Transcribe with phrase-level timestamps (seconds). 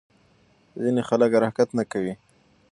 [0.81, 2.13] ځینې خلک حرکت نه کوي.